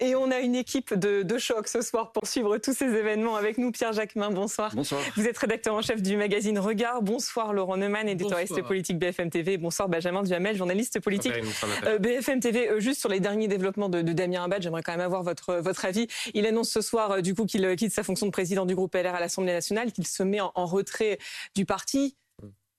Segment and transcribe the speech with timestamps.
[0.00, 3.58] Et on a une équipe de, choc ce soir pour suivre tous ces événements avec
[3.58, 3.72] nous.
[3.72, 4.74] Pierre Jacquemin, bonsoir.
[4.74, 5.00] Bonsoir.
[5.16, 7.02] Vous êtes rédacteur en chef du magazine Regard.
[7.02, 9.58] Bonsoir Laurent Neumann, éditorialiste politique BFM TV.
[9.58, 11.32] Bonsoir Benjamin Duhamel, journaliste politique
[11.86, 12.68] euh, BFM TV.
[12.68, 15.84] Euh, juste sur les derniers développements de, Damien Abad, j'aimerais quand même avoir votre, votre
[15.84, 16.06] avis.
[16.34, 18.94] Il annonce ce soir euh, du coup qu'il quitte sa fonction de président du groupe
[18.94, 21.18] LR à l'Assemblée nationale, qu'il se met en retrait
[21.54, 22.16] du parti.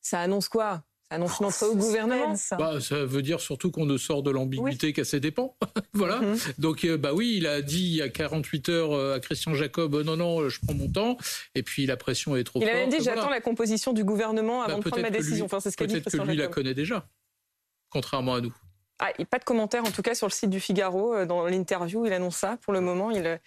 [0.01, 0.83] Ça annonce quoi?
[1.09, 4.31] Ça annonce une entrée au gouvernement bah, Ça veut dire surtout qu'on ne sort de
[4.31, 5.55] l'ambiguïté qu'à ses dépens.
[5.93, 6.19] voilà.
[6.19, 6.37] Mhm.
[6.57, 9.53] Donc, euh, bah oui, il a dit il y a 48 heures euh, à Christian
[9.53, 11.17] Jacob euh, non, non, je prends mon temps.
[11.53, 12.71] Et puis la pression est trop forte.
[12.71, 15.45] Il a même dit j'attends la composition du gouvernement avant bah, de prendre ma décision.
[15.45, 17.07] enfin, c'est Peut-être que lui la connaît déjà,
[17.89, 18.53] contrairement à nous.
[18.99, 22.05] Ah, pas de commentaire en tout cas sur le site du Figaro dans l'interview.
[22.05, 22.57] Il annonce ça.
[22.61, 23.39] Pour le moment, il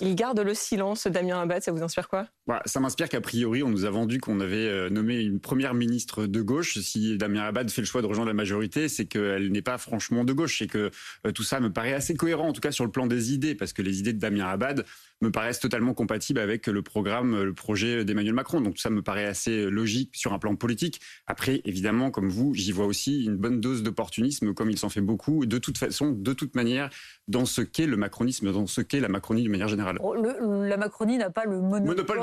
[0.00, 2.26] il garde le silence, Damien Abad, ça vous inspire quoi?
[2.46, 5.74] Bah, Ça m'inspire qu'a priori, on nous a vendu qu'on avait euh, nommé une première
[5.74, 6.78] ministre de gauche.
[6.78, 10.24] Si Damien Abad fait le choix de rejoindre la majorité, c'est qu'elle n'est pas franchement
[10.24, 10.90] de gauche et que
[11.26, 13.54] euh, tout ça me paraît assez cohérent, en tout cas sur le plan des idées,
[13.54, 14.84] parce que les idées de Damien Abad,
[15.20, 18.60] me paraissent totalement compatibles avec le programme, le projet d'Emmanuel Macron.
[18.60, 21.00] Donc tout ça me paraît assez logique sur un plan politique.
[21.26, 25.00] Après, évidemment, comme vous, j'y vois aussi une bonne dose d'opportunisme, comme il s'en fait
[25.00, 26.90] beaucoup, de toute façon, de toute manière,
[27.28, 29.98] dans ce qu'est le macronisme, dans ce qu'est la Macronie de manière générale.
[30.02, 32.20] Oh, la Macronie n'a pas le monopole,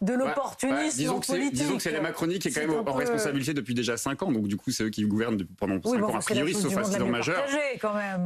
[0.00, 1.52] de l'opportunisme politique.
[1.52, 4.32] Disons que c'est la Macronie qui est quand même en responsabilité depuis déjà 5 ans.
[4.32, 7.44] Donc du coup, c'est eux qui gouvernent pendant 5 ans, a priori, sauf accident majeur.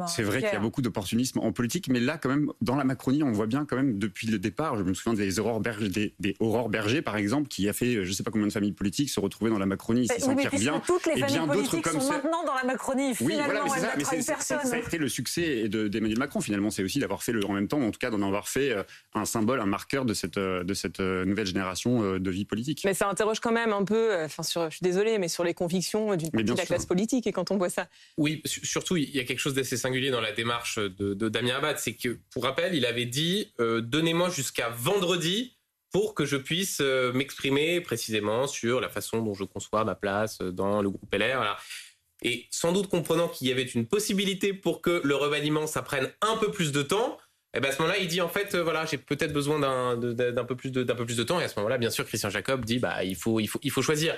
[0.06, 2.84] C'est vrai qu'il y a beaucoup d'opportunisme en politique, mais là, quand même, dans la
[2.84, 4.76] Macronie, on voit bien quand même depuis le départ.
[4.76, 8.04] Je me souviens des Aurores Berger, des, des Aurore Berger, par exemple, qui a fait
[8.04, 10.50] je ne sais pas combien de familles politiques se retrouver dans la Macronie, s'y sentir
[10.50, 10.82] bien.
[10.86, 13.14] Toutes les familles politiques sont maintenant dans la Macronie.
[13.14, 14.38] Finalement, oui, voilà, mais c'est ça.
[14.40, 16.70] ça a été le succès d'Emmanuel Macron, finalement.
[16.70, 18.82] C'est aussi d'avoir fait le, en même temps, en tout cas, d'en avoir fait euh,
[19.14, 22.82] un symbole, un marqueur de cette, euh, de cette euh, nouvelle génération de vie politique.
[22.84, 25.54] Mais ça interroge quand même un peu, enfin, sur, je suis désolé, mais sur les
[25.54, 27.26] convictions d'une partie de la classe politique.
[27.26, 27.88] Et quand on voit ça.
[28.16, 31.56] Oui, surtout, il y a quelque chose d'assez singulier dans la démarche de, de Damien
[31.56, 31.78] Abad.
[31.78, 33.52] C'est que, pour rappel, il avait dit
[33.86, 35.56] donnez-moi jusqu'à vendredi
[35.92, 40.38] pour que je puisse euh, m'exprimer précisément sur la façon dont je conçois ma place
[40.42, 41.56] euh, dans le groupe LR.
[42.22, 46.10] Et sans doute comprenant qu'il y avait une possibilité pour que le remaniement, ça prenne
[46.22, 47.18] un peu plus de temps,
[47.54, 49.58] et eh ben à ce moment-là, il dit en fait, euh, voilà, j'ai peut-être besoin
[49.58, 51.40] d'un peu plus de d'un peu plus de temps.
[51.40, 53.70] Et à ce moment-là, bien sûr, Christian Jacob dit, bah, il faut, il faut, il
[53.70, 54.14] faut choisir.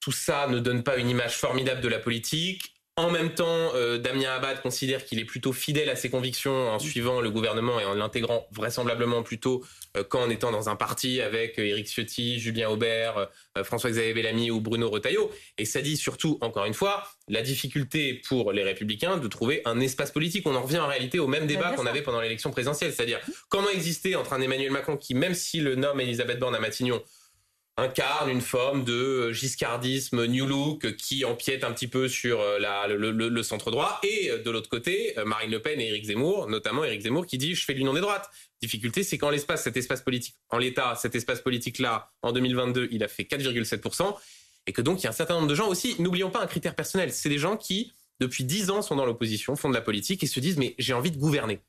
[0.00, 2.73] Tout ça ne donne pas une image formidable de la politique.
[2.96, 6.78] En même temps, euh, Damien Abad considère qu'il est plutôt fidèle à ses convictions en
[6.78, 9.64] suivant le gouvernement et en l'intégrant vraisemblablement plutôt
[9.96, 13.28] euh, qu'en étant dans un parti avec euh, Éric Ciotti, Julien Aubert,
[13.60, 15.32] François-Xavier Bellamy ou Bruno Retailleau.
[15.58, 19.80] Et ça dit surtout, encore une fois, la difficulté pour les Républicains de trouver un
[19.80, 20.46] espace politique.
[20.46, 23.18] On en revient en réalité au même débat qu'on avait pendant l'élection présidentielle, c'est-à-dire
[23.48, 27.02] comment exister entre un Emmanuel Macron qui, même si le nomme Elisabeth Borne à Matignon,
[27.76, 32.58] incarne une forme de giscardisme New Look qui empiète un petit peu sur euh,
[32.88, 33.98] le, centre droit.
[34.04, 37.26] Et euh, de l'autre côté, euh, Marine Le Pen et Éric Zemmour, notamment Éric Zemmour
[37.26, 38.30] qui dit je fais l'union des droites.
[38.62, 43.02] Difficulté, c'est qu'en l'espace, cet espace politique, en l'état, cet espace politique-là, en 2022, il
[43.02, 44.14] a fait 4,7%.
[44.66, 46.46] Et que donc, il y a un certain nombre de gens aussi, n'oublions pas un
[46.46, 49.82] critère personnel, c'est des gens qui, depuis 10 ans, sont dans l'opposition, font de la
[49.82, 51.60] politique et se disent mais j'ai envie de gouverner.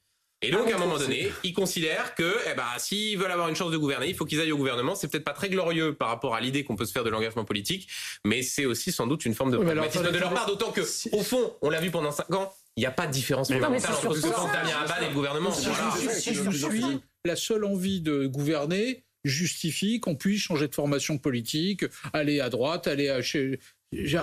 [0.47, 3.55] Et donc, à un moment donné, ils considèrent que, eh ben, s'ils veulent avoir une
[3.55, 4.95] chance de gouverner, il faut qu'ils aillent au gouvernement.
[4.95, 7.45] C'est peut-être pas très glorieux par rapport à l'idée qu'on peut se faire de l'engagement
[7.45, 7.87] politique,
[8.23, 11.23] mais c'est aussi sans doute une forme de pragmatisme de leur part, d'autant que, au
[11.23, 14.15] fond, on l'a vu pendant cinq ans, il n'y a pas de différence fondamentale entre
[14.15, 15.51] ce que pense Damien Abad et le gouvernement.
[15.51, 16.83] Si, je suis
[17.23, 21.83] la seule envie de gouverner justifie qu'on puisse changer de formation politique,
[22.13, 23.59] aller à droite, aller à chez,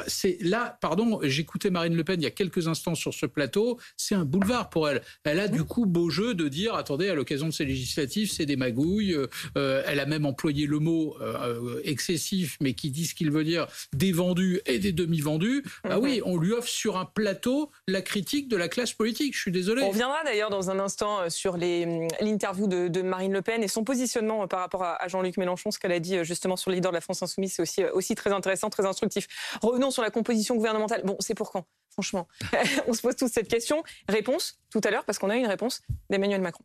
[0.07, 3.79] c'est là, pardon, j'écoutais Marine Le Pen il y a quelques instants sur ce plateau,
[3.97, 5.03] c'est un boulevard pour elle.
[5.25, 8.47] Elle a du coup beau jeu de dire, attendez, à l'occasion de ces législatives, c'est
[8.47, 9.17] des magouilles.
[9.57, 13.45] Euh, elle a même employé le mot euh, excessif, mais qui dit ce qu'il veut
[13.45, 15.65] dire, des vendus et des demi-vendus.
[15.85, 19.35] Ah oui, on lui offre sur un plateau la critique de la classe politique.
[19.35, 19.83] Je suis désolé.
[19.83, 23.63] On reviendra d'ailleurs dans un instant euh, sur hum, l'interview de, de, Marine Le Pen
[23.63, 26.77] et son positionnement par rapport à, Jean-Luc Mélenchon, ce qu'elle a dit justement sur le
[26.77, 29.27] leader de la France Insoumise, c'est aussi, aussi très intéressant, très instructif.
[29.61, 31.03] Revenons sur la composition gouvernementale.
[31.05, 32.27] Bon, c'est pour quand Franchement,
[32.87, 33.83] on se pose tous cette question.
[34.09, 36.65] Réponse tout à l'heure, parce qu'on a eu une réponse d'Emmanuel Macron.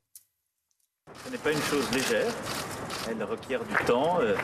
[1.25, 2.31] Ce n'est pas une chose légère.
[3.09, 4.35] Elle requiert du temps, euh,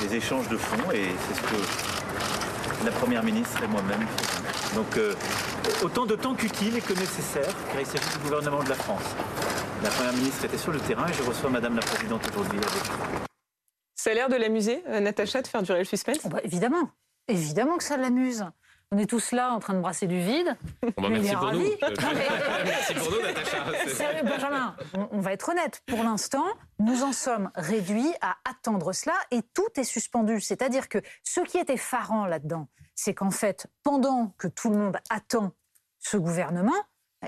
[0.00, 4.80] des échanges de fonds, et c'est ce que la Première ministre et moi-même faisons.
[4.82, 5.14] Donc, euh,
[5.82, 9.02] autant de temps qu'utile et que nécessaire, car il s'agit du gouvernement de la France.
[9.82, 12.82] La Première ministre était sur le terrain et je reçois Madame la Présidente aujourd'hui avec
[13.94, 16.18] Ça a l'air de l'amuser, euh, Natacha, de faire durer le suspense?
[16.24, 16.90] Oh, bah, Évidemment.
[17.28, 18.44] Évidemment que ça l'amuse.
[18.92, 20.56] On est tous là en train de brasser du vide.
[20.96, 21.60] Bah, merci, pour nous.
[22.64, 24.22] merci pour nous, Natacha.
[24.22, 24.76] Benjamin,
[25.10, 25.82] on, va être honnête.
[25.86, 26.44] Pour l'instant,
[26.78, 30.40] nous en sommes réduits à attendre cela et tout est suspendu.
[30.40, 34.98] C'est-à-dire que ce qui est effarant là-dedans, c'est qu'en fait, pendant que tout le monde
[35.10, 35.52] attend
[35.98, 36.72] ce gouvernement,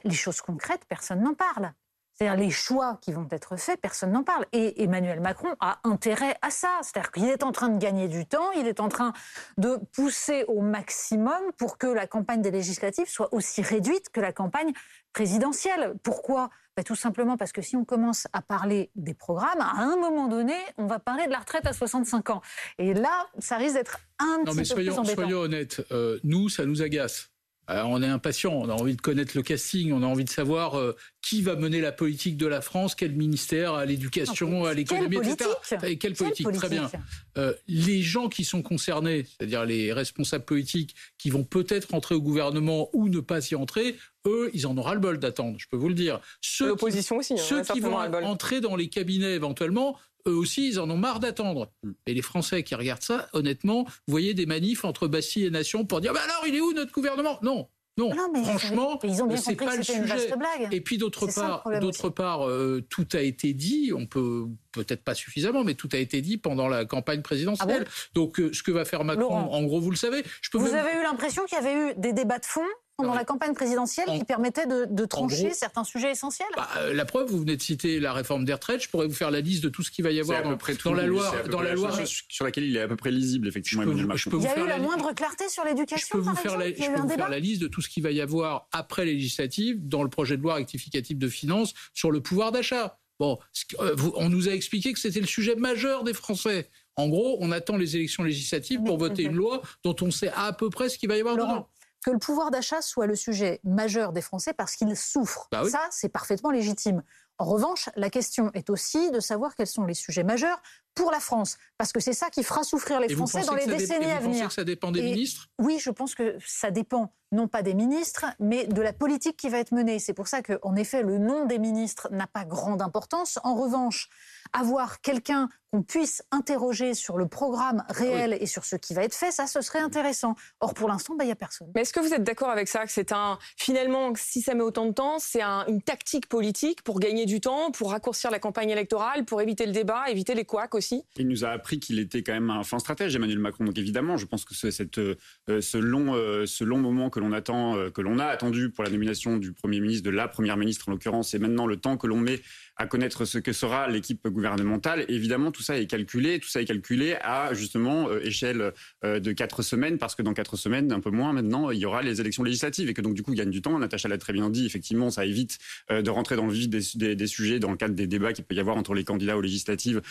[0.05, 1.73] Les choses concrètes, personne n'en parle.
[2.17, 4.47] C'est-à-dire les choix qui vont être faits, personne n'en parle.
[4.53, 6.79] Et Emmanuel Macron a intérêt à ça.
[6.83, 9.13] C'est-à-dire qu'il est en train de gagner du temps, il est en train
[9.59, 14.33] de pousser au maximum pour que la campagne des législatives soit aussi réduite que la
[14.33, 14.73] campagne
[15.13, 15.95] présidentielle.
[16.03, 16.51] Pourquoi?
[16.77, 20.29] Ben, Tout simplement parce que si on commence à parler des programmes, à un moment
[20.29, 22.43] donné, on va parler de la retraite à 65 ans.
[22.79, 25.23] Et là, ça risque d'être un petit peu plus embêtant.
[25.23, 27.31] Soyons honnêtes, euh, nous, ça nous agace.
[27.71, 30.31] Euh, on est impatient, on a envie de connaître le casting, on a envie de
[30.31, 34.75] savoir euh, qui va mener la politique de la France, quel ministère, à l'éducation, à
[34.75, 35.51] l'économie, etc.
[35.85, 36.91] Et quelle, politique, Très bien.
[37.39, 42.21] Euh, les gens qui sont concernés, c'est-à-dire les responsables politiques qui vont peut-être entrer au
[42.21, 43.97] gouvernement ou ne pas y entrer,
[44.27, 46.21] eux, ils en auront le bol d'attendre, je peux vous le dire.
[46.61, 47.35] L'opposition aussi.
[47.35, 51.21] Hein, ceux qui vont entrer dans les cabinets éventuellement, eux aussi, ils en ont marre
[51.21, 51.71] d'attendre.
[51.83, 51.91] Mm.
[52.07, 55.85] Et les Français qui regardent ça, honnêtement, vous voyez des manifs entre Bastille et Nation
[55.85, 57.39] pour dire bah alors, il est où notre gouvernement?
[57.43, 57.69] Non.
[57.99, 58.11] Non,
[58.45, 59.01] franchement,
[59.37, 60.31] c'est pas le sujet.
[60.71, 63.93] Et puis d'autre part, d'autre part, euh, tout a été dit.
[63.97, 67.87] On peut peut-être pas suffisamment, mais tout a été dit pendant la campagne présidentielle.
[67.87, 70.23] Ah Donc, euh, ce que va faire Macron, en gros, vous le savez.
[70.43, 73.15] Je peux vous avez eu l'impression qu'il y avait eu des débats de fond pendant
[73.15, 77.39] la campagne présidentielle qui permettait de, trancher certains sujets essentiels bah, euh, La preuve, vous
[77.39, 78.83] venez de citer la réforme des retraites.
[78.83, 80.95] Je pourrais vous faire la liste de tout ce qu'il va y avoir dans, dans,
[80.95, 81.33] la loi.
[81.51, 81.93] Dans la loi
[82.29, 83.83] sur laquelle il est à peu près lisible, effectivement.
[83.85, 86.07] il y a eu la, moindre clarté sur l'éducation.
[86.07, 88.03] Je peux vous, faire, la, je peux vous faire la liste de tout ce qu'il
[88.03, 92.21] va y avoir après législative dans le projet de loi rectificative de finances sur le
[92.21, 92.99] pouvoir d'achat.
[93.19, 93.39] Bon,
[93.81, 96.69] euh, on nous a expliqué que c'était le sujet majeur des Français.
[96.97, 100.53] En gros, on attend les élections législatives pour voter une loi dont on sait à
[100.53, 101.69] peu près ce qu'il va y avoir dedans
[102.07, 105.49] que le pouvoir d'achat soit le sujet majeur des Français parce qu'ils souffrent.
[105.51, 107.03] Bah Ça, c'est parfaitement légitime.
[107.39, 110.63] En revanche, la question est aussi de savoir quels sont les sujets majeurs
[110.95, 114.07] pour la France, parce que c'est ça qui fera souffrir les Français dans les décennies
[114.07, 114.21] à venir.
[114.21, 115.49] Vous pensez que ça dépend des ministres?
[115.59, 119.49] Oui, je pense que ça dépend non pas des ministres, mais de la politique qui
[119.49, 119.99] va être menée.
[119.99, 123.41] C'est pour ça qu'en effet, le nom des ministres n'a pas grande importance.
[123.43, 124.09] En revanche,
[124.57, 129.15] avoir quelqu'un qu'on puisse interroger sur le programme réel et sur ce qui va être
[129.15, 130.35] fait, ça, ce serait intéressant.
[130.61, 131.69] Or, pour l'instant, bah, il n'y a personne.
[131.75, 133.39] Mais est-ce que vous êtes d'accord avec ça, que c'est un...
[133.57, 137.71] Finalement, si ça met autant de temps, c'est une tactique politique pour gagner du temps,
[137.73, 141.03] pour raccourcir la campagne électorale, pour éviter le débat, éviter les couacs aussi?
[141.17, 143.65] Il nous a appris qu'il était quand même un fin stratège, Emmanuel Macron.
[143.65, 145.17] Donc évidemment, je pense que cette, euh,
[145.49, 148.85] ce, long, euh, ce long moment que l'on attend, euh, que l'on a attendu pour
[148.85, 151.97] la nomination du Premier ministre, de la Première ministre en l'occurrence, et maintenant le temps
[151.97, 152.41] que l'on met
[152.77, 155.05] à connaître ce que sera l'équipe gouvernementale.
[155.09, 156.39] Évidemment, tout ça est calculé.
[156.39, 158.73] Tout ça est calculé à justement euh, échelle
[159.05, 161.87] euh, de quatre semaines, parce que dans quatre semaines, un peu moins maintenant, il y
[161.87, 163.79] aura les élections législatives et que donc du coup, il gagne du temps.
[163.79, 164.67] Natacha l'a très bien dit.
[164.67, 165.59] Effectivement, ça évite
[165.91, 168.55] euh, de rentrer dans le vif des, sujets dans le cadre des débats qu'il peut
[168.55, 170.03] y avoir entre les candidats aux législatives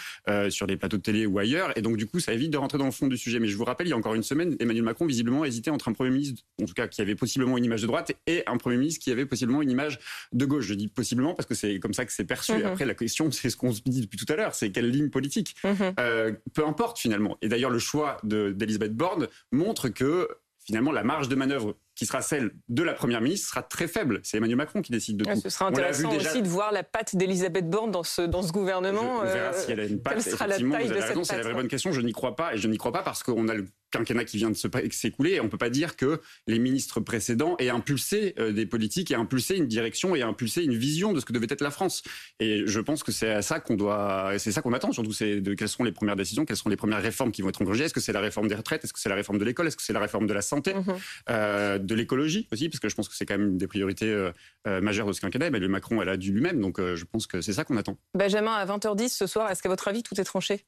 [0.50, 1.78] sur les plateaux de télé ou ailleurs.
[1.78, 3.40] Et donc du coup, ça évite de rentrer dans le fond du sujet.
[3.40, 5.88] Mais je vous rappelle, il y a encore une semaine, Emmanuel Macron visiblement hésitait entre
[5.88, 8.58] un premier ministre, en tout cas qui avait possiblement une image de droite, et un
[8.58, 10.00] premier ministre qui avait possiblement une image
[10.34, 10.66] de gauche.
[10.66, 12.55] Je dis possiblement parce que c'est comme ça que c'est perçu.
[12.60, 12.66] Mhm.
[12.66, 15.10] Après, la question, c'est ce qu'on se dit depuis tout à l'heure, c'est quelle ligne
[15.10, 15.56] politique?
[15.64, 15.94] Mhm.
[16.00, 17.38] Euh, peu importe finalement.
[17.42, 20.28] Et d'ailleurs, le choix d'Elisabeth Borne montre que
[20.66, 24.20] finalement la marge de manœuvre qui sera celle de la première ministre sera très faible.
[24.24, 25.40] C'est Emmanuel Macron qui décide de tout.
[25.40, 29.20] Ce sera intéressant aussi de voir la patte d'Elisabeth Borne dans ce, dans ce gouvernement.
[29.22, 30.16] on verra si elle a une patte.
[30.16, 31.92] Quelle sera la taille de cette C'est la vraie bonne question.
[31.92, 32.54] Je n'y crois pas.
[32.54, 34.56] Et je n'y crois pas parce qu'on a le quinquennat qui vient de
[34.92, 39.16] s'écouler on peut pas dire que les ministres précédents aient impulsé euh, des politiques et
[39.16, 42.04] impulsé une direction et impulsé une vision de ce que devait être la France.
[42.40, 45.42] Et je pense que c'est à ça qu'on doit, c'est ça qu'on attend surtout, c'est
[45.42, 47.86] de quelles seront les premières décisions, quelles seront les premières réformes qui vont être engagées.
[47.86, 48.84] Est-ce que c'est la réforme des retraites?
[48.84, 49.68] Est-ce que c'est la réforme de l'école?
[49.68, 50.74] Est-ce que c'est la réforme de la santé?
[50.74, 50.84] Mhm.
[51.30, 54.10] euh, De l'écologie aussi, parce que je pense que c'est quand même une des priorités
[54.12, 55.50] euh, majeures de ce quinquennat.
[55.50, 57.98] Mais le Macron, elle a dû lui-même, donc je pense que c'est ça qu'on attend.
[58.14, 60.66] Benjamin, à 20h10 ce soir, est-ce qu'à votre avis tout est tranché?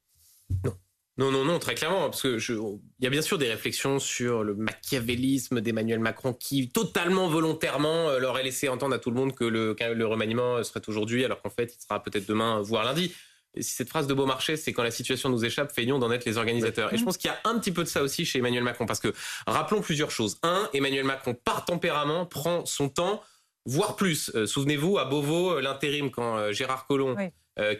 [0.64, 0.74] Non.
[1.18, 4.44] Non, non, non, très clairement, parce que il y a bien sûr des réflexions sur
[4.44, 9.16] le machiavélisme d'Emmanuel Macron qui, totalement volontairement, euh, leur aurait laissé entendre à tout le
[9.16, 12.84] monde que le, le remaniement serait aujourd'hui, alors qu'en fait, il sera peut-être demain, voire
[12.84, 13.16] lundi.
[13.56, 16.26] Et si cette phrase de Beaumarchais, c'est quand la situation nous échappe, feignons d'en être
[16.26, 16.94] les organisateurs.
[16.94, 18.86] Et je pense qu'il y a un petit peu de ça aussi chez Emmanuel Macron,
[18.86, 19.12] parce que
[19.48, 20.38] rappelons plusieurs choses.
[20.44, 23.24] Un, Emmanuel Macron, par tempérament, prend son temps,
[23.66, 24.30] voire plus.
[24.36, 27.16] Euh, souvenez-vous, à Beauvau, euh, l'intérim, quand Gérard Collomb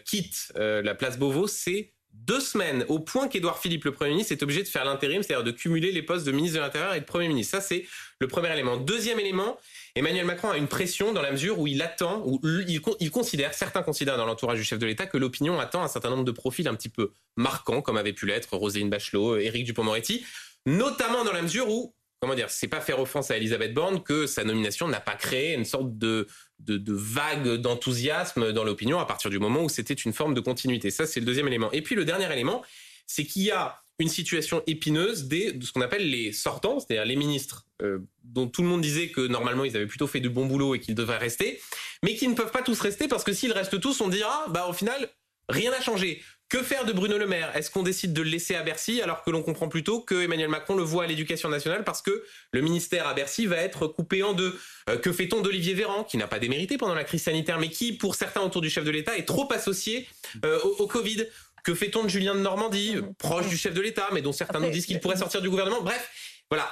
[0.06, 1.94] quitte la place Beauvau, c'est
[2.28, 5.46] deux semaines, au point qu'Édouard Philippe, le Premier ministre, est obligé de faire l'intérim, c'est-à-dire
[5.46, 7.58] de cumuler les postes de ministre de l'Intérieur et de Premier ministre.
[7.58, 7.86] Ça, c'est
[8.20, 8.76] le premier élément.
[8.76, 9.58] Deuxième élément,
[9.96, 13.82] Emmanuel Macron a une pression dans la mesure où il attend, où il, considère, certains
[13.82, 16.68] considèrent dans l'entourage du chef de l'État, que l'opinion attend un certain nombre de profils
[16.68, 20.26] un petit peu marquants, comme avait pu l'être Roselyne Bachelot, Éric Dupont-Moretti,
[20.66, 24.26] notamment dans la mesure où comment dire, c'est pas faire offense à Elisabeth Borne que
[24.26, 26.28] sa nomination n'a pas créé une sorte de,
[26.60, 30.42] de, de vague d'enthousiasme dans l'opinion à partir du moment où c'était une forme de
[30.42, 30.92] continuité.
[30.92, 31.72] Ça, c'est le deuxième élément.
[31.72, 32.64] Et puis le dernier élément,
[33.06, 37.06] c'est qu'il y a une situation épineuse des, de ce qu'on appelle les sortants, c'est-à-dire
[37.06, 40.30] les ministres euh, dont tout le monde disait que normalement ils avaient plutôt fait du
[40.30, 41.60] bon boulot et qu'ils devraient rester,
[42.04, 44.68] mais qui ne peuvent pas tous rester parce que s'ils restent tous, on dira, bah
[44.70, 45.10] au final,
[45.50, 46.22] rien n'a changé.
[46.50, 47.54] Que faire de Bruno Le Maire?
[47.58, 50.48] Est-ce qu'on décide de le laisser à Bercy alors que l'on comprend plutôt que Emmanuel
[50.48, 52.24] Macron le voit à l'éducation nationale parce que
[52.54, 54.58] le ministère à Bercy va être coupé en deux?
[54.90, 57.92] Euh, Que fait-on d'Olivier Véran qui n'a pas démérité pendant la crise sanitaire mais qui,
[57.92, 60.08] pour certains autour du chef de l'État, est trop associé
[60.46, 61.26] euh, au, Covid?
[61.66, 63.16] Que fait-on de Julien de Normandie, mmh.
[63.16, 65.82] proche du chef de l'État mais dont certains nous disent qu'il pourrait sortir du gouvernement?
[65.82, 66.10] Bref,
[66.50, 66.70] voilà,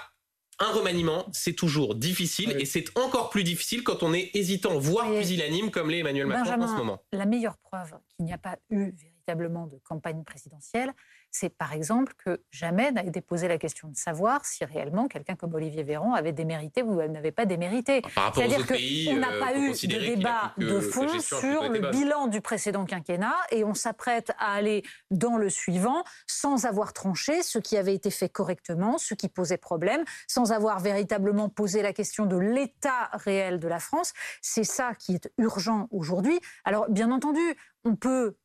[0.60, 5.12] un remaniement, c'est toujours difficile et c'est encore plus difficile quand on est hésitant, voire
[5.12, 7.03] pusillanime comme l'est Emmanuel Macron en ce moment.
[7.12, 8.94] La meilleure preuve qu'il n'y a pas eu
[9.25, 10.94] véritablement de campagne présidentielle,
[11.32, 15.36] c'est par exemple que jamais n'a été posée la question de savoir si réellement quelqu'un
[15.36, 18.01] comme Olivier Véran avait démérité ou n'avait pas démérité.
[18.34, 23.36] C'est-à-dire qu'on n'a pas eu de débat de fond sur le bilan du précédent quinquennat
[23.51, 28.12] et on s'apprête à aller dans le suivant sans avoir tranché ce qui avait été
[28.12, 33.60] fait correctement, ce qui posait problème, sans avoir véritablement posé la question de l'état réel
[33.60, 34.13] de la France.
[34.41, 36.39] C'est ça qui est urgent aujourd'hui.
[36.63, 37.41] Alors, bien entendu,
[37.84, 38.36] on peut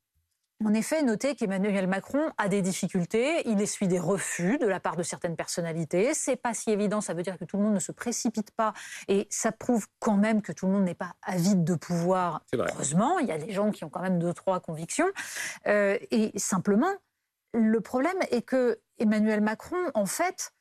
[0.64, 4.96] en effet, notez qu'Emmanuel Macron a des difficultés, il essuie des refus de la part
[4.96, 6.12] de certaines personnalités.
[6.12, 8.74] C'est pas si évident, ça veut dire que tout le monde ne se précipite pas
[9.08, 12.42] et ça prouve quand même que tout le monde n'est pas avide de pouvoir.
[12.52, 15.08] Heureusement, il y a des gens qui ont quand même deux, trois convictions.
[15.66, 16.92] Euh, et simplement,
[17.54, 20.52] le problème est que Emmanuel Macron, en fait,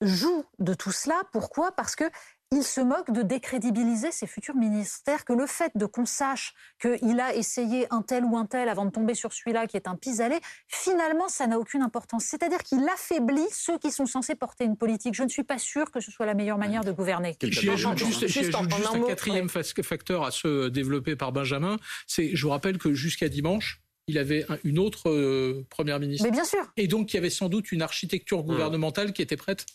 [0.00, 1.20] joue de tout cela.
[1.32, 1.72] Pourquoi?
[1.72, 2.04] Parce que
[2.52, 4.54] il se moque de décrédibiliser ses futurs.
[4.82, 8.68] C'est-à-dire que le fait de qu'on sache qu'il a essayé un tel ou un tel
[8.68, 12.24] avant de tomber sur celui-là qui est un pis-aller, finalement, ça n'a aucune importance.
[12.24, 15.14] C'est-à-dire qu'il affaiblit ceux qui sont censés porter une politique.
[15.14, 17.36] Je ne suis pas sûr que ce soit la meilleure manière de gouverner.
[17.42, 18.66] J'y ajoute juste, juste, un,
[19.06, 21.76] quatrième facteur à se développer par Benjamin.
[22.06, 26.24] C'est, je vous rappelle que jusqu'à dimanche, il avait une autre euh, première ministre.
[26.24, 26.60] Mais bien sûr.
[26.78, 29.66] Et donc, il y avait sans doute une architecture gouvernementale qui était prête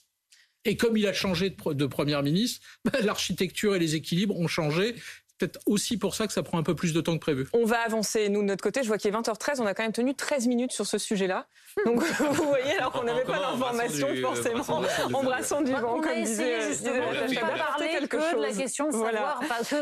[0.65, 4.47] et comme il a changé de, de Premier ministre, bah, l'architecture et les équilibres ont
[4.47, 4.95] changé
[5.37, 7.47] peut-être aussi pour ça que ça prend un peu plus de temps que prévu.
[7.53, 8.83] On va avancer, nous, de notre côté.
[8.83, 9.59] Je vois qu'il est 20h13.
[9.59, 11.47] On a quand même tenu 13 minutes sur ce sujet-là.
[11.85, 16.69] Donc, vous voyez, alors qu'on n'avait pas d'informations, forcément, embrassant du vent, comme disait...
[16.69, 19.39] Justement, on n'a pas parler que de la question de savoir,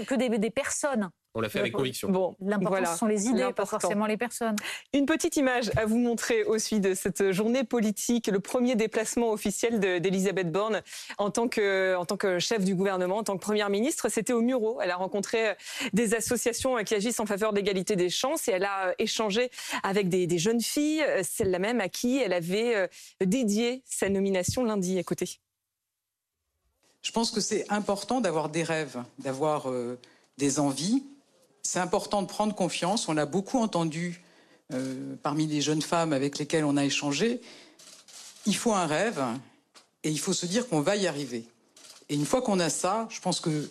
[0.07, 2.09] que, des, des personnes on l'a fait avec conviction.
[2.09, 4.55] Bon, l'important, ce sont les idées, pas forcément les personnes.
[4.93, 9.79] Une petite image à vous montrer aussi de cette journée politique, le premier déplacement officiel
[9.79, 10.81] d'Elisabeth Borne
[11.17, 14.09] en tant, que, en tant que chef du gouvernement, en tant que première ministre.
[14.09, 14.79] C'était au Muro.
[14.81, 15.55] Elle a rencontré
[15.93, 19.50] des associations qui agissent en faveur d'égalité des chances et elle a échangé
[19.83, 22.88] avec des, des jeunes filles, celle-là même à qui elle avait euh,
[23.21, 24.97] dédié sa nomination lundi.
[24.97, 25.39] Écoutez.
[27.01, 29.97] Je pense que c'est important d'avoir des rêves, d'avoir euh,
[30.38, 31.03] des envies
[31.71, 33.07] c'est important de prendre confiance.
[33.07, 34.21] On l'a beaucoup entendu
[34.73, 37.39] euh, parmi les jeunes femmes avec lesquelles on a échangé.
[38.45, 39.23] Il faut un rêve
[40.03, 41.45] et il faut se dire qu'on va y arriver.
[42.09, 43.69] Et une fois qu'on a ça, je pense que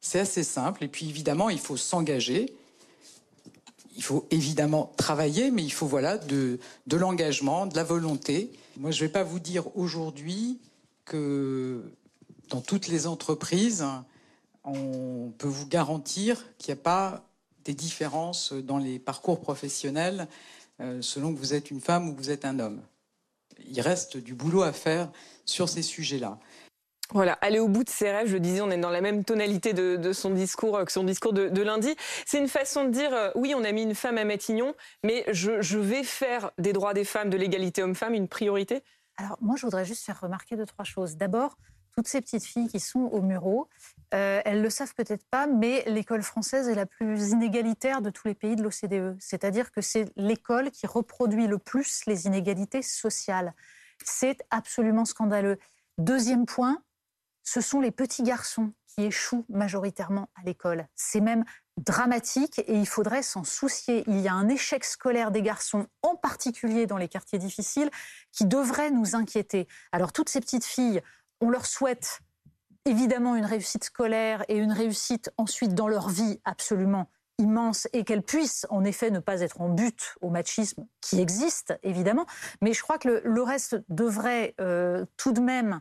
[0.00, 0.82] c'est assez simple.
[0.82, 2.54] Et puis évidemment, il faut s'engager.
[3.96, 8.50] Il faut évidemment travailler, mais il faut voilà de, de l'engagement, de la volonté.
[8.78, 10.58] Moi, je ne vais pas vous dire aujourd'hui
[11.04, 11.82] que
[12.48, 13.84] dans toutes les entreprises,
[14.64, 17.28] on peut vous garantir qu'il n'y a pas
[17.64, 20.28] des différences dans les parcours professionnels
[20.80, 22.82] euh, selon que vous êtes une femme ou que vous êtes un homme.
[23.68, 25.10] Il reste du boulot à faire
[25.44, 26.38] sur ces sujets-là.
[27.10, 29.74] Voilà, aller au bout de ses rêves, je disais, on est dans la même tonalité
[29.74, 31.94] de, son discours euh, que son discours de, lundi.
[32.24, 35.24] C'est une façon de dire, euh, oui, on a mis une femme à Matignon, mais
[35.30, 38.82] je, je vais faire des droits des femmes, de l'égalité homme-femme une priorité
[39.18, 41.16] Alors moi, je voudrais juste faire remarquer deux, trois choses.
[41.16, 41.58] D'abord,
[41.94, 43.68] toutes ces petites filles qui sont au Muro,
[44.14, 48.28] euh, elles le savent peut-être pas, mais l'école française est la plus inégalitaire de tous
[48.28, 49.16] les pays de l'OCDE.
[49.20, 53.54] C'est-à-dire que c'est l'école qui reproduit le plus les inégalités sociales.
[54.04, 55.58] C'est absolument scandaleux.
[55.98, 56.82] Deuxième point,
[57.44, 60.86] ce sont les petits garçons qui échouent majoritairement à l'école.
[60.94, 61.44] C'est même
[61.78, 64.04] dramatique et il faudrait s'en soucier.
[64.06, 67.90] Il y a un échec scolaire des garçons, en particulier dans les quartiers difficiles,
[68.30, 69.66] qui devrait nous inquiéter.
[69.92, 71.00] Alors toutes ces petites filles
[71.42, 72.20] on leur souhaite
[72.84, 78.22] évidemment une réussite scolaire et une réussite ensuite dans leur vie absolument immense et qu'elles
[78.22, 82.26] puissent en effet ne pas être en but au machisme qui existe évidemment.
[82.60, 85.80] Mais je crois que le, reste devrait euh, tout de même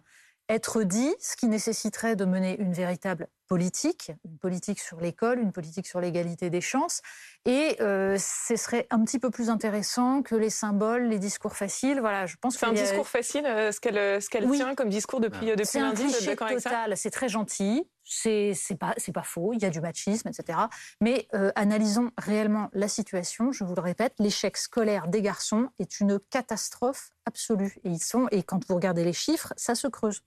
[0.49, 5.51] être dit, ce qui nécessiterait de mener une véritable politique, une politique sur l'école, une
[5.51, 7.01] politique sur l'égalité des chances.
[7.43, 11.99] Et euh, ce serait un petit peu plus intéressant que les symboles, les discours faciles.
[11.99, 15.47] Voilà, je pense c'est un discours facile, ce qu'elle ce qu'elle tient comme discours depuis
[15.47, 16.09] depuis c'est lundi.
[16.11, 16.95] C'est un total.
[16.95, 17.83] C'est très gentil.
[18.05, 19.51] C'est pas c'est pas faux.
[19.51, 20.57] Il y a du machisme, etc.
[21.01, 23.51] Mais analysons réellement la situation.
[23.51, 27.75] Je vous le répète, l'échec scolaire des garçons est une catastrophe absolue.
[27.83, 30.21] Et ils sont et quand vous regardez les chiffres, ça se creuse.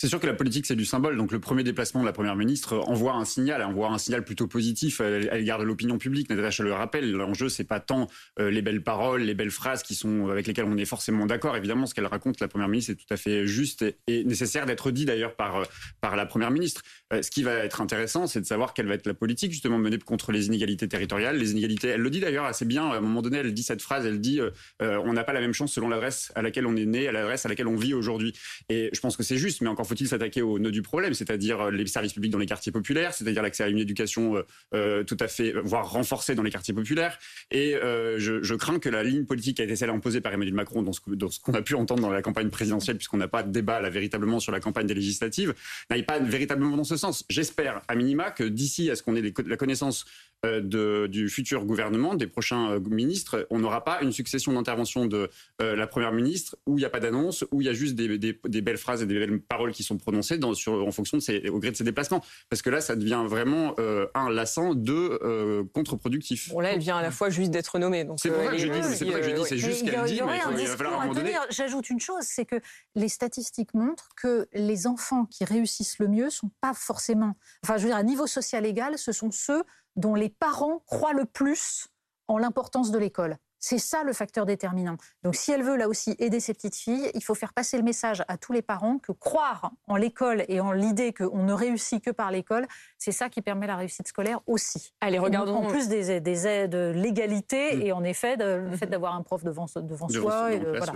[0.00, 1.16] C'est sûr que la politique, c'est du symbole.
[1.16, 4.46] Donc le premier déplacement de la Première ministre envoie un signal, envoie un signal plutôt
[4.46, 6.30] positif à l'égard de l'opinion publique.
[6.30, 8.06] Natacha le rappelle, l'enjeu, c'est pas tant
[8.38, 11.56] euh, les belles paroles, les belles phrases qui sont avec lesquelles on est forcément d'accord.
[11.56, 14.92] Évidemment, ce qu'elle raconte, la Première ministre, est tout à fait juste et, nécessaire d'être
[14.92, 15.64] dit d'ailleurs par, euh,
[16.00, 16.82] par la Première ministre.
[17.12, 19.78] Euh, ce qui va être intéressant, c'est de savoir quelle va être la politique justement
[19.78, 21.38] menée contre les inégalités territoriales.
[21.38, 22.88] Les inégalités, elle le dit d'ailleurs assez bien.
[22.88, 24.40] À un moment donné, elle dit cette phrase, elle dit
[24.78, 27.46] on n'a pas la même chance selon l'adresse à laquelle on est né, à l'adresse
[27.46, 28.32] à laquelle on vit aujourd'hui.
[28.68, 31.60] Et je pense que c'est juste, mais encore faut-il s'attaquer au nœud du problème, c'est-à-dire
[31.60, 34.42] euh, les services publics dans les quartiers populaires, c'est-à-dire l'accès à une éducation euh,
[34.74, 37.18] euh, tout à fait, voire renforcée dans les quartiers populaires.
[37.50, 40.82] Et je, crains que la ligne politique qui a été celle imposée par Emmanuel Macron
[40.82, 43.80] dans ce, qu'on a pu entendre dans la campagne présidentielle, puisqu'on n'a pas de débat
[43.80, 45.54] là véritablement sur la campagne des législatives,
[45.90, 47.24] n'aille pas véritablement dans ce sens.
[47.30, 50.04] J'espère, à minima, que d'ici à ce qu'on ait la connaissance
[50.44, 55.30] de, du futur gouvernement, des prochains ministres, on n'aura pas une succession d'interventions de
[55.60, 58.18] la première ministre où il n'y a pas d'annonce, où il y a juste des,
[58.18, 61.22] des, belles phrases et des belles paroles qui sont prononcées dans, sur, en fonction de
[61.22, 62.22] ses, au gré de ses déplacements.
[62.50, 66.50] Parce que là, ça devient vraiment euh, un lassant, deux euh, contre-productif.
[66.50, 68.06] Bon là, elle vient à la fois juste d'être nommée.
[68.16, 71.12] C'est pour, ça que je dis, c'est juste qu'elle dit, mais il, va falloir un
[71.12, 71.32] donné.
[71.50, 72.56] J'ajoute une chose, c'est que
[72.94, 77.82] les statistiques montrent que les enfants qui réussissent le mieux sont pas forcément, enfin, je
[77.82, 79.62] veux dire, à niveau social égal, ce sont ceux
[79.98, 81.88] dont les parents croient le plus
[82.28, 83.36] en l'importance de l'école.
[83.60, 84.96] C'est ça le facteur déterminant.
[85.24, 87.82] Donc si elle veut là aussi aider ses petites filles, il faut faire passer le
[87.82, 92.02] message à tous les parents que croire en l'école et en l'idée qu'on ne réussit
[92.02, 94.94] que par l'école, c'est ça qui permet la réussite scolaire aussi.
[95.00, 95.56] Allez, regardons.
[95.56, 97.82] En plus des, des aides, l'égalité mm.
[97.82, 100.52] et en effet le fait d'avoir un prof devant, devant soi.
[100.52, 100.92] Et voilà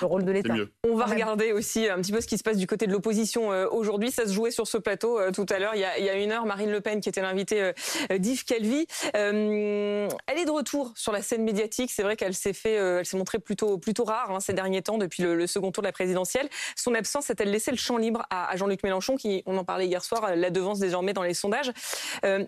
[0.00, 0.54] le rôle de l'État.
[0.88, 3.52] On va regarder aussi un petit peu ce qui se passe du côté de l'opposition
[3.52, 4.10] euh, aujourd'hui.
[4.10, 5.74] Ça se jouait sur ce plateau euh, tout à l'heure.
[5.74, 10.38] Il, y a une heure, Marine Le Pen, qui était l'invitée euh, d'Yves Calvi, elle
[10.38, 11.90] est de retour sur la scène médiatique.
[11.90, 14.98] C'est vrai qu'elle s'est fait, elle s'est montrée plutôt plutôt rare hein, ces derniers temps
[14.98, 16.48] depuis le, second tour de la présidentielle.
[16.76, 20.04] Son absence a-t-elle laissé le champ libre à, Jean-Luc Mélenchon, qui, on en parlait hier
[20.04, 21.72] soir, la devance désormais dans les sondages.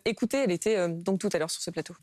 [0.05, 1.95] écoutez, elle était donc tout à l'heure sur ce plateau.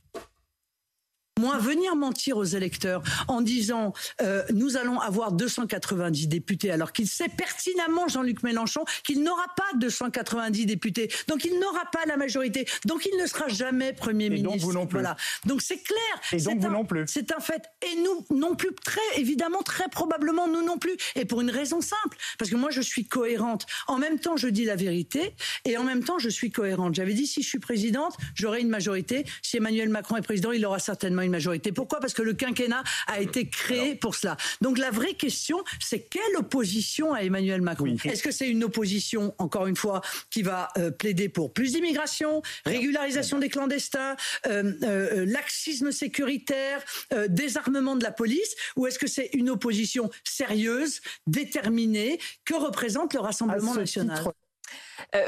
[1.38, 7.08] Moi, venir mentir aux électeurs en disant euh, nous allons avoir 290 députés, alors qu'il
[7.08, 12.66] sait pertinemment, Jean-Luc Mélenchon, qu'il n'aura pas 290 députés, donc il n'aura pas la majorité,
[12.86, 14.54] donc il ne sera jamais Premier Et ministre.
[14.54, 15.00] Donc vous non plus.
[15.00, 15.16] Voilà.
[15.46, 15.98] Donc c'est clair.
[16.32, 17.06] Et donc vous non plus.
[17.08, 17.64] C'est un fait.
[17.82, 20.96] Et nous non plus, très évidemment, très probablement, nous non plus.
[21.16, 23.66] Et pour une raison simple, parce que moi je suis cohérente.
[23.88, 25.36] En même temps, je dis la vérité,
[25.66, 26.96] et en même temps, je suis cohérente.
[26.96, 29.26] J'avais dit si je suis présidente, j'aurai une majorité.
[29.42, 31.72] Si Emmanuel Macron est président, il aura certainement majorité.
[31.72, 32.00] Pourquoi?
[32.00, 34.38] Parce que le quinquennat a été créé pour cela.
[34.62, 37.96] Donc la vraie question, c'est quelle opposition à Emmanuel Macron?
[38.04, 42.42] Est-ce que c'est une opposition, encore une fois, qui va euh, plaider pour plus d'immigration,
[42.66, 46.84] régularisation des clandestins, euh, euh, laxisme sécuritaire,
[47.30, 53.20] désarmement de la police, ou est-ce que c'est une opposition sérieuse, déterminée, que représente le
[53.20, 54.24] Rassemblement national?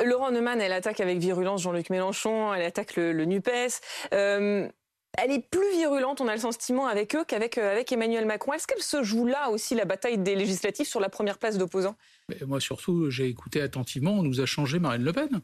[0.03, 3.81] Laurent Neumann, elle attaque avec virulence Jean-Luc Mélenchon, elle attaque le, le NUPES
[5.23, 8.53] elle est plus virulente, on a le sentiment, avec eux qu'avec euh, avec Emmanuel Macron.
[8.53, 11.95] Est-ce qu'elle se joue là aussi la bataille des législatives sur la première place d'opposants?
[12.45, 15.41] Moi surtout, j'ai écouté attentivement, on nous a changé Marine Le Pen.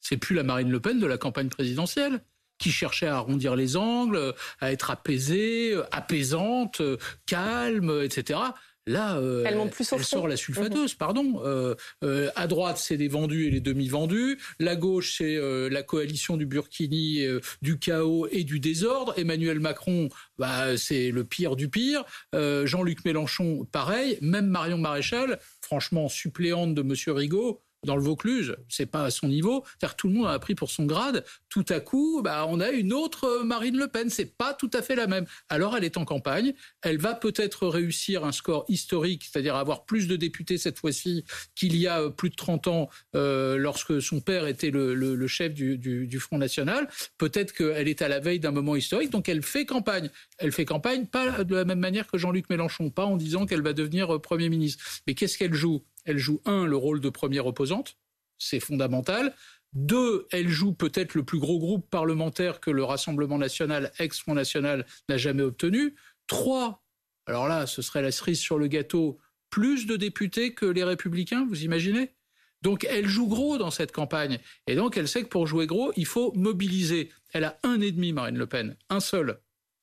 [0.00, 2.22] C'est plus la Marine Le Pen de la campagne présidentielle
[2.58, 6.80] qui cherchait à arrondir les angles, à être apaisée, apaisante,
[7.26, 8.38] calme, etc.
[8.86, 10.98] Là, euh, elle, plus sort la sulfateuse, mhm.
[10.98, 11.42] pardon.
[11.44, 14.38] Euh, euh, à droite, c'est les vendus et les demi-vendus.
[14.58, 15.38] La gauche, c'est
[15.70, 17.24] la coalition du Burkini,
[17.62, 19.14] du chaos et du désordre.
[19.16, 22.04] Emmanuel Macron, bah, c'est le pire du pire.
[22.34, 24.18] Jean-Luc Mélenchon, pareil.
[24.20, 29.28] Même Marion Maréchal, franchement suppléante de Monsieur Rigaud, dans le Vaucluse, c'est pas à son
[29.28, 29.64] niveau.
[29.80, 31.24] cest tout le monde a pris pour son grade.
[31.48, 34.10] Tout à coup, bah, on a une autre euh, Marine Le Pen.
[34.10, 35.26] C'est pas tout à fait la même.
[35.48, 36.54] Alors, elle est en campagne.
[36.82, 41.76] Elle va peut-être réussir un score historique, c'est-à-dire avoir plus de députés cette fois-ci qu'il
[41.76, 46.18] y a euh, plus de 30 ans euh, lorsque son père était le, chef du,
[46.20, 46.88] Front National.
[47.18, 50.10] Peut-être qu'elle est à la veille d'un moment historique, donc elle fait campagne.
[50.38, 53.62] Elle fait campagne pas de la même manière que Jean-Luc Mélenchon, pas en disant qu'elle
[53.62, 54.82] va devenir Premier ministre.
[55.06, 55.82] Mais qu'est-ce qu'elle joue?
[56.04, 57.96] Elle joue, un, le rôle de première opposante,
[58.38, 59.34] c'est fondamental.
[59.72, 64.86] Deux, elle joue peut-être le plus gros groupe parlementaire que le Rassemblement national, ex-Front national,
[65.08, 65.96] n'a jamais obtenu.
[66.26, 66.84] Trois,
[67.26, 69.18] alors là, ce serait la cerise sur le gâteau,
[69.50, 72.14] plus de députés que les républicains, vous imaginez?
[72.62, 74.38] Donc elle joue gros dans cette campagne.
[74.66, 77.12] Et donc elle sait que pour jouer gros, il faut mobiliser.
[77.32, 79.40] Elle a un et demi, Marine Le Pen, un seul,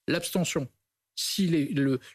[0.08, 0.68] l'abstention.
[1.22, 1.48] Si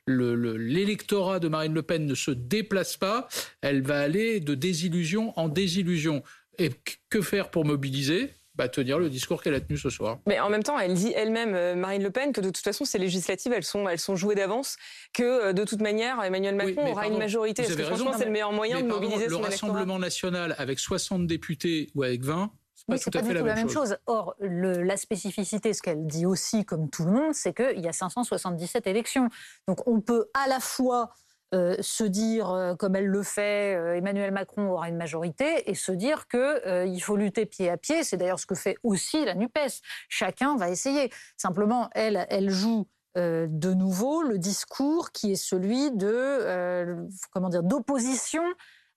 [0.06, 3.28] l'électorat de Marine Le Pen ne se déplace pas,
[3.60, 6.22] elle va aller de désillusion en désillusion.
[6.58, 6.70] Et
[7.10, 8.30] que faire pour mobiliser?
[8.56, 10.18] Bah, tenir le discours qu'elle a tenu ce soir.
[10.26, 12.86] Mais en même temps, elle dit elle-même, euh, Marine Le Pen, que de toute façon,
[12.86, 14.76] ces législatives, elles sont, elles sont jouées d'avance,
[15.12, 17.62] que euh, de toute manière, Emmanuel Macron aura une majorité.
[17.62, 21.90] Parce que franchement, c'est le meilleur moyen de mobiliser Le Rassemblement national, avec 60 députés
[21.94, 22.50] ou avec 20,
[22.88, 23.96] c'est pas, tout, pas à fait la, même, chose.
[24.06, 27.88] Or, le, la spécificité, ce qu'elle dit aussi, comme tout le monde, c'est qu'il y
[27.88, 29.28] a 577 élections.
[29.66, 31.10] Donc, on peut à la fois
[31.54, 35.74] euh, se dire, euh, comme elle le fait, euh, Emmanuel Macron aura une majorité, et
[35.74, 38.02] se dire qu'il il faut lutter pied à pied.
[38.02, 39.80] C'est d'ailleurs ce que fait aussi la NUPES.
[40.08, 41.10] Chacun va essayer.
[41.36, 48.42] Simplement, elle, elle joue de nouveau le discours qui est celui de comment dire d'opposition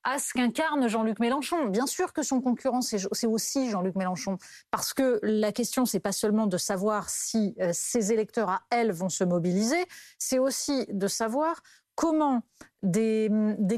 [0.03, 1.67] à ce qu'incarne Jean-Luc Mélenchon.
[1.67, 4.37] Bien sûr que son concurrent, c'est aussi Jean-Luc Mélenchon,
[4.71, 9.09] parce que la question, c'est pas seulement de savoir si ses électeurs à elle vont
[9.09, 9.85] se mobiliser,
[10.17, 11.61] c'est aussi de savoir
[11.95, 12.43] comment
[12.83, 13.29] des,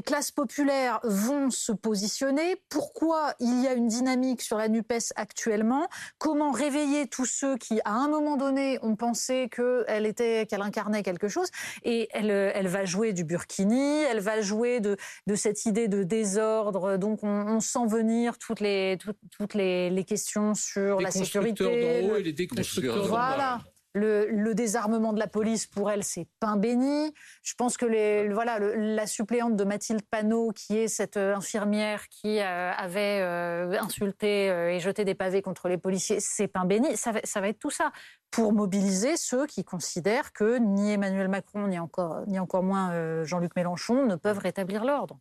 [0.04, 5.88] classes populaires vont se positionner, pourquoi il y a une dynamique sur la NUPES actuellement,
[6.18, 11.02] comment réveiller tous ceux qui, à un moment donné, ont pensé qu'elle était, qu'elle incarnait
[11.02, 11.48] quelque chose,
[11.84, 16.02] et elle, elle va jouer du burkini, elle va jouer de, de cette idée de
[16.02, 18.98] désordre, donc on, sent venir toutes les,
[19.30, 21.62] toutes, les, questions sur la sécurité.
[21.62, 23.60] d'en haut et les déconstructeurs voilà.
[23.94, 27.12] Le, désarmement de la police, pour elle, c'est pain béni.
[27.42, 32.40] Je pense que voilà, la suppléante de Mathilde Panot, qui est cette euh, infirmière qui
[32.40, 36.96] euh, avait euh, insulté et jeté des pavés contre les policiers, c'est pain béni.
[36.96, 37.92] Ça va, être tout ça
[38.30, 43.54] pour mobiliser ceux qui considèrent que ni Emmanuel Macron, ni encore, ni encore moins Jean-Luc
[43.56, 45.18] Mélenchon ne peuvent rétablir l'ordre.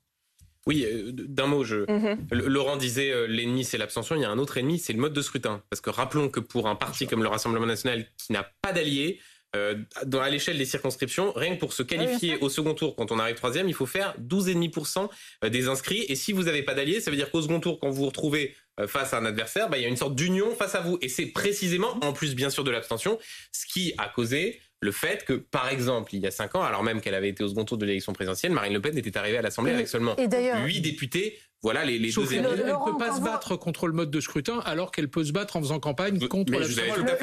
[0.67, 1.89] Oui, euh, d'un mot, je...
[1.91, 2.27] Mhm.
[2.31, 5.13] Laurent disait euh, l'ennemi c'est l'abstention, il y a un autre ennemi, c'est le mode
[5.13, 5.63] de scrutin.
[5.69, 9.19] Parce que rappelons que pour un parti comme le Rassemblement national qui n'a pas d'alliés,
[9.53, 13.19] euh, à l'échelle des circonscriptions, rien que pour se qualifier au second tour quand on
[13.19, 15.09] arrive troisième, il faut faire 12,5%
[15.49, 16.05] des inscrits.
[16.07, 18.05] Et si vous n'avez pas d'alliés, ça veut dire qu'au second tour, quand vous vous
[18.05, 18.55] retrouvez
[18.87, 20.97] face à un adversaire, bah, il y a une sorte d'union face à vous.
[21.01, 23.19] Et c'est précisément, en plus bien sûr de l'abstention,
[23.51, 26.81] ce qui a causé le fait que, par exemple, il y a cinq ans, alors
[26.81, 29.37] même qu'elle avait été au second tour de l'élection présidentielle, Marine Le Pen était arrivée
[29.37, 31.37] à l'Assemblée avec seulement huit députés.
[31.63, 32.33] Voilà les, les deux.
[32.33, 35.31] Elle ne peut pas se battre contre le mode de scrutin alors qu'elle peut se
[35.31, 36.59] battre en faisant campagne contre la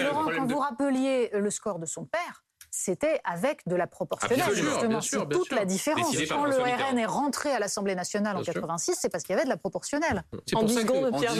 [0.05, 2.45] Laurent, quand vous rappeliez le score de son père,
[2.79, 5.01] c'était avec de la proportionnelle, ah, justement.
[5.01, 6.17] C'est toute la différence.
[6.29, 9.45] Quand le RN est rentré à l'Assemblée nationale en 86, c'est parce qu'il y avait
[9.45, 10.23] de la proportionnelle.
[10.55, 11.35] En 10 secondes, Pierre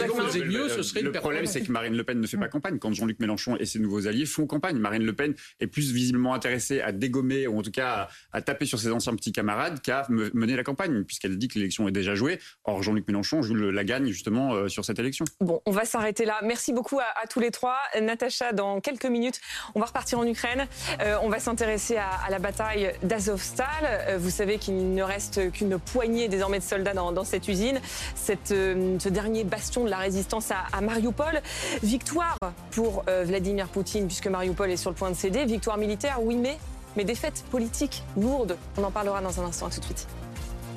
[0.45, 2.49] mieux, ce serait Le problème, c'est que Marine Le Pen ne fait pas mm.
[2.49, 2.79] campagne.
[2.79, 6.33] Quand Jean-Luc Mélenchon et ses nouveaux alliés font campagne, Marine Le Pen est plus visiblement
[6.33, 10.05] intéressée à dégommer, ou en tout cas à, taper sur ses anciens petits camarades, qu'à
[10.09, 12.39] mener la campagne, puisqu'elle dit que l'élection est déjà jouée.
[12.65, 15.23] Or, Jean-Luc Mélenchon joue la gagne, justement, euh, sur cette élection.
[15.39, 16.39] Bon, on va s'arrêter là.
[16.43, 17.77] Merci beaucoup à, tous les trois.
[18.01, 19.39] Natacha, dans quelques minutes,
[19.73, 20.67] on va repartir en Ukraine.
[20.99, 23.67] Euh, on va s'intéresser à la bataille d'Azovstal.
[23.83, 27.79] Euh, vous savez qu'il ne reste qu'une poignée désormais de soldats dans, cette usine.
[28.15, 31.41] Cette, euh, ce dernier bastion de la résistance à, Mariupol.
[31.83, 32.37] Victoire
[32.71, 35.45] pour euh, Vladimir Poutine puisque Mariupol est sur le point de céder.
[35.45, 36.57] Victoire militaire, oui, mais,
[36.95, 38.57] mais défaite politique lourde.
[38.77, 39.69] On en parlera dans un instant.
[39.69, 40.07] Tout de suite.